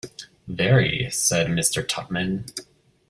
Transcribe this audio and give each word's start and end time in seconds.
‘Very!’ 0.47 1.11
said 1.11 1.45
Mr. 1.45 1.85
Tupman. 1.87 2.47